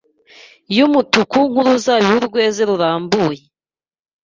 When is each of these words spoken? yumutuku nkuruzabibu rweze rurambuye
yumutuku 0.75 1.37
nkuruzabibu 1.49 2.17
rweze 2.27 2.61
rurambuye 2.69 3.41